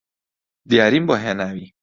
دیاریم 0.69 1.03
بۆ 1.09 1.15
هێناوی 1.23 1.67